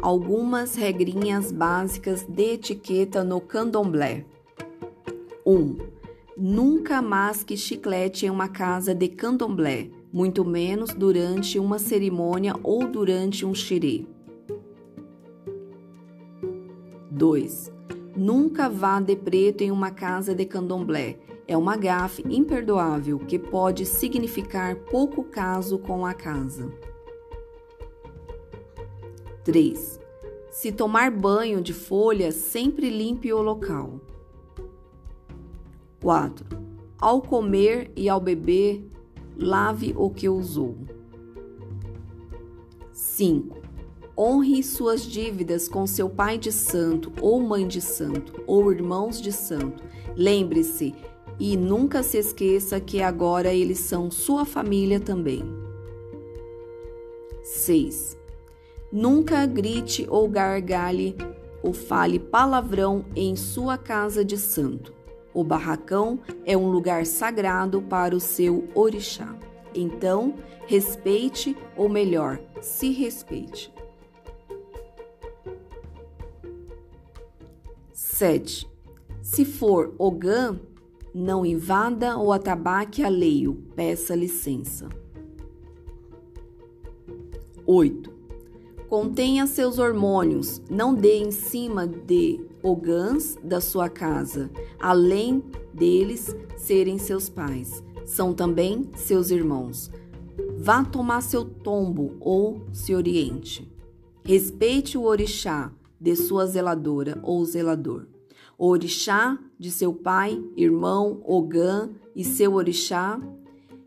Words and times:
algumas 0.00 0.74
regrinhas 0.74 1.50
básicas 1.50 2.24
de 2.24 2.54
etiqueta 2.54 3.24
no 3.24 3.40
candomblé. 3.40 4.24
1. 5.44 5.52
Um, 5.52 5.76
nunca 6.36 7.00
masque 7.00 7.56
chiclete 7.56 8.26
em 8.26 8.30
uma 8.30 8.48
casa 8.48 8.94
de 8.94 9.08
candomblé, 9.08 9.90
muito 10.12 10.44
menos 10.44 10.92
durante 10.92 11.58
uma 11.58 11.78
cerimônia 11.78 12.54
ou 12.62 12.86
durante 12.86 13.44
um 13.46 13.54
xirê. 13.54 14.04
2. 17.10 17.72
Nunca 18.14 18.68
vá 18.68 19.00
de 19.00 19.16
preto 19.16 19.62
em 19.62 19.70
uma 19.70 19.90
casa 19.90 20.34
de 20.34 20.44
candomblé. 20.44 21.18
É 21.48 21.56
uma 21.56 21.76
gafe 21.76 22.24
imperdoável 22.28 23.18
que 23.18 23.38
pode 23.38 23.86
significar 23.86 24.74
pouco 24.76 25.22
caso 25.22 25.78
com 25.78 26.04
a 26.04 26.12
casa. 26.12 26.70
3. 29.46 30.00
Se 30.50 30.72
tomar 30.72 31.08
banho 31.08 31.60
de 31.60 31.72
folha, 31.72 32.32
sempre 32.32 32.90
limpe 32.90 33.32
o 33.32 33.40
local. 33.40 34.00
4. 36.02 36.44
Ao 36.98 37.22
comer 37.22 37.92
e 37.94 38.08
ao 38.08 38.20
beber, 38.20 38.84
lave 39.36 39.94
o 39.96 40.10
que 40.10 40.28
usou. 40.28 40.76
5. 42.92 43.62
Honre 44.18 44.64
suas 44.64 45.02
dívidas 45.02 45.68
com 45.68 45.86
seu 45.86 46.10
pai 46.10 46.38
de 46.38 46.50
santo, 46.50 47.12
ou 47.20 47.40
mãe 47.40 47.68
de 47.68 47.80
santo, 47.80 48.42
ou 48.48 48.72
irmãos 48.72 49.20
de 49.22 49.30
santo. 49.30 49.84
Lembre-se 50.16 50.92
e 51.38 51.56
nunca 51.56 52.02
se 52.02 52.18
esqueça 52.18 52.80
que 52.80 53.00
agora 53.00 53.54
eles 53.54 53.78
são 53.78 54.10
sua 54.10 54.44
família 54.44 54.98
também. 54.98 55.44
6. 57.44 58.15
Nunca 58.96 59.44
grite 59.44 60.06
ou 60.08 60.26
gargalhe 60.26 61.14
ou 61.62 61.74
fale 61.74 62.18
palavrão 62.18 63.04
em 63.14 63.36
sua 63.36 63.76
casa 63.76 64.24
de 64.24 64.38
santo. 64.38 64.90
O 65.34 65.44
barracão 65.44 66.18
é 66.46 66.56
um 66.56 66.70
lugar 66.70 67.04
sagrado 67.04 67.82
para 67.82 68.16
o 68.16 68.20
seu 68.20 68.66
orixá. 68.74 69.36
Então, 69.74 70.36
respeite, 70.66 71.54
ou 71.76 71.90
melhor, 71.90 72.40
se 72.62 72.90
respeite. 72.90 73.70
7. 77.92 78.66
Se 79.20 79.44
for 79.44 79.94
Ogã, 79.98 80.58
não 81.14 81.44
invada 81.44 82.16
ou 82.16 82.32
atabaque 82.32 83.04
alheio, 83.04 83.62
peça 83.76 84.16
licença. 84.16 84.88
8. 87.66 88.15
Contenha 88.88 89.48
seus 89.48 89.78
hormônios, 89.80 90.62
não 90.70 90.94
dê 90.94 91.18
em 91.18 91.32
cima 91.32 91.86
de 91.88 92.40
ogãs 92.62 93.36
da 93.42 93.60
sua 93.60 93.88
casa, 93.88 94.48
além 94.78 95.42
deles 95.74 96.34
serem 96.56 96.96
seus 96.96 97.28
pais, 97.28 97.82
são 98.04 98.32
também 98.32 98.88
seus 98.94 99.30
irmãos. 99.30 99.90
Vá 100.56 100.84
tomar 100.84 101.20
seu 101.20 101.44
tombo 101.44 102.16
ou 102.20 102.64
se 102.72 102.94
oriente. 102.94 103.68
Respeite 104.24 104.96
o 104.96 105.02
orixá, 105.02 105.72
de 106.00 106.14
sua 106.14 106.46
zeladora 106.46 107.18
ou 107.22 107.44
zelador. 107.44 108.06
O 108.56 108.68
orixá 108.68 109.38
de 109.58 109.70
seu 109.70 109.92
pai, 109.92 110.40
irmão, 110.56 111.20
Ogã 111.24 111.90
e 112.14 112.22
seu 112.22 112.54
orixá, 112.54 113.20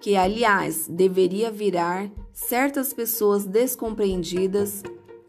que 0.00 0.16
aliás 0.16 0.86
deveria 0.88 1.50
virar 1.50 2.10
certas 2.32 2.92
pessoas 2.92 3.44
descompreendidas, 3.44 4.82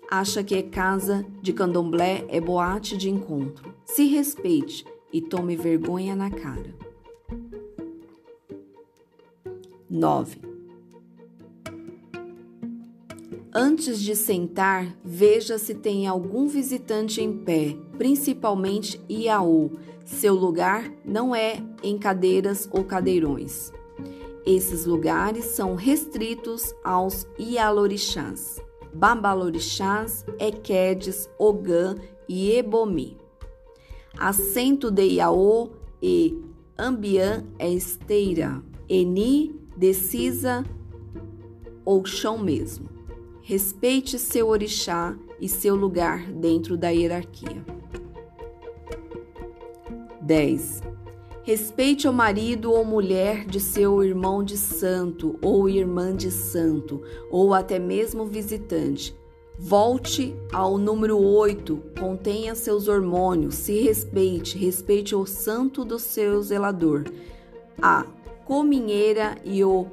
acha 0.09 0.44
que 0.44 0.55
é 0.55 0.61
casa 0.61 1.25
de 1.41 1.53
candomblé 1.53 2.25
é 2.29 2.39
boate 2.39 2.97
de 2.97 3.09
encontro. 3.09 3.73
Se 3.85 4.05
respeite 4.05 4.85
e 5.11 5.22
tome 5.22 5.55
vergonha 5.55 6.16
na 6.16 6.29
cara. 6.29 6.73
9. 9.89 10.41
Antes 13.55 13.99
de 13.99 14.16
sentar, 14.16 14.97
veja 15.05 15.59
se 15.59 15.75
tem 15.75 16.07
algum 16.07 16.47
visitante 16.47 17.22
em 17.22 17.31
pé, 17.31 17.78
principalmente 17.99 18.99
Iaú. 19.07 19.73
Seu 20.03 20.33
lugar 20.33 20.91
não 21.05 21.35
é 21.35 21.63
em 21.83 21.97
cadeiras 21.99 22.67
ou 22.72 22.83
cadeirões. 22.83 23.72
Esses 24.45 24.85
lugares 24.85 25.45
são 25.45 25.75
restritos 25.75 26.75
aos 26.83 27.25
Ialorixás, 27.39 28.61
Babalorixás, 28.93 30.25
Equedes, 30.37 31.29
Ogã 31.39 31.95
e 32.27 32.51
Ebomi. 32.57 33.17
Assento 34.17 34.91
de 34.91 35.03
Iaô 35.03 35.71
e 36.01 36.37
Ambiã 36.77 37.45
é 37.57 37.71
esteira, 37.71 38.61
Eni, 38.89 39.55
decisa 39.77 40.65
ou 41.85 42.05
chão 42.05 42.37
mesmo. 42.37 42.89
Respeite 43.41 44.19
seu 44.19 44.47
orixá 44.49 45.17
e 45.39 45.47
seu 45.47 45.75
lugar 45.75 46.31
dentro 46.31 46.77
da 46.77 46.89
hierarquia. 46.89 47.63
10. 50.21 50.92
Respeite 51.43 52.07
o 52.07 52.13
marido 52.13 52.71
ou 52.71 52.85
mulher 52.85 53.45
de 53.45 53.59
seu 53.59 54.01
irmão 54.01 54.41
de 54.41 54.57
santo 54.57 55.37
ou 55.41 55.67
irmã 55.67 56.15
de 56.15 56.31
santo, 56.31 57.01
ou 57.29 57.53
até 57.53 57.77
mesmo 57.77 58.25
visitante. 58.25 59.13
Volte 59.59 60.33
ao 60.53 60.77
número 60.77 61.17
8, 61.19 61.83
contenha 61.99 62.55
seus 62.55 62.87
hormônios, 62.87 63.55
se 63.55 63.81
respeite, 63.81 64.57
respeite 64.57 65.15
o 65.15 65.25
santo 65.25 65.83
do 65.83 65.99
seu 65.99 66.41
zelador. 66.41 67.03
A 67.81 68.05
cominheira 68.45 69.37
e 69.43 69.65
o 69.65 69.85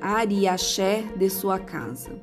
ariaxé 0.00 1.02
de 1.16 1.28
sua 1.28 1.58
casa. 1.58 2.18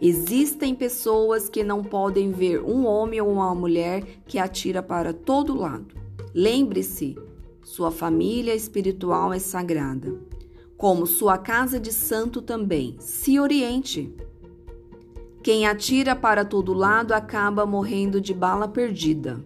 Existem 0.00 0.74
pessoas 0.74 1.50
que 1.50 1.62
não 1.62 1.84
podem 1.84 2.32
ver 2.32 2.62
um 2.62 2.86
homem 2.86 3.20
ou 3.20 3.30
uma 3.30 3.54
mulher 3.54 4.02
que 4.26 4.38
atira 4.38 4.82
para 4.82 5.12
todo 5.12 5.54
lado. 5.54 5.94
Lembre-se, 6.34 7.14
sua 7.62 7.90
família 7.90 8.54
espiritual 8.54 9.32
é 9.32 9.38
sagrada, 9.38 10.14
como 10.76 11.06
sua 11.06 11.38
casa 11.38 11.78
de 11.78 11.92
santo 11.92 12.42
também. 12.42 12.96
Se 12.98 13.38
oriente. 13.38 14.12
Quem 15.42 15.66
atira 15.66 16.14
para 16.14 16.44
todo 16.44 16.72
lado 16.72 17.12
acaba 17.12 17.64
morrendo 17.64 18.20
de 18.20 18.34
bala 18.34 18.68
perdida. 18.68 19.44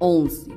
11. 0.00 0.52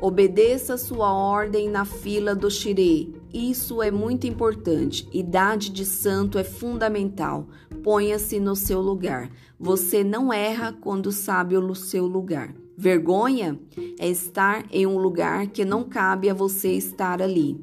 Obedeça 0.00 0.76
sua 0.76 1.12
ordem 1.12 1.68
na 1.68 1.84
fila 1.84 2.34
do 2.34 2.50
xirê. 2.50 3.08
Isso 3.32 3.82
é 3.82 3.90
muito 3.90 4.26
importante. 4.26 5.08
Idade 5.12 5.70
de 5.70 5.84
santo 5.84 6.38
é 6.38 6.44
fundamental. 6.44 7.46
Ponha-se 7.82 8.40
no 8.40 8.56
seu 8.56 8.80
lugar. 8.80 9.30
Você 9.58 10.02
não 10.02 10.32
erra 10.32 10.72
quando 10.72 11.12
sabe 11.12 11.56
o 11.56 11.74
seu 11.74 12.06
lugar. 12.06 12.54
Vergonha 12.82 13.60
é 13.96 14.08
estar 14.08 14.66
em 14.68 14.88
um 14.88 14.98
lugar 14.98 15.46
que 15.46 15.64
não 15.64 15.84
cabe 15.84 16.28
a 16.28 16.34
você 16.34 16.72
estar 16.72 17.22
ali. 17.22 17.60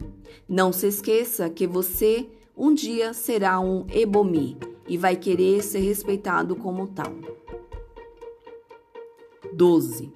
Não 0.47 0.72
se 0.72 0.88
esqueça 0.88 1.50
que 1.50 1.68
você 1.68 2.30
um 2.56 2.74
dia 2.74 3.13
será 3.13 3.59
um 3.59 3.85
ebomi 3.91 4.58
e 4.88 4.97
vai 4.97 5.18
querer 5.18 5.62
ser 5.62 5.79
respeitado 5.79 6.56
como 6.56 6.88
tal. 6.88 7.13
12. 9.52 10.09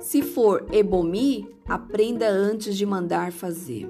Se 0.00 0.20
for 0.20 0.66
ebomi, 0.72 1.48
aprenda 1.64 2.28
antes 2.28 2.76
de 2.76 2.84
mandar 2.84 3.30
fazer. 3.30 3.88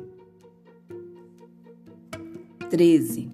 13. 2.69 3.31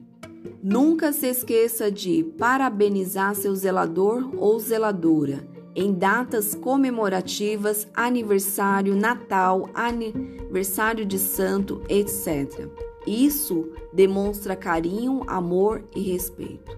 Nunca 0.62 1.12
se 1.12 1.26
esqueça 1.26 1.90
de 1.90 2.22
parabenizar 2.38 3.34
seu 3.34 3.52
zelador 3.56 4.32
ou 4.36 4.60
zeladora 4.60 5.55
em 5.76 5.92
datas 5.92 6.54
comemorativas, 6.54 7.86
aniversário, 7.92 8.96
Natal, 8.96 9.68
aniversário 9.74 11.04
de 11.04 11.18
santo, 11.18 11.82
etc. 11.86 12.66
Isso 13.06 13.70
demonstra 13.92 14.56
carinho, 14.56 15.22
amor 15.26 15.84
e 15.94 16.00
respeito. 16.00 16.76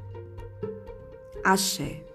Axé. 1.44 2.07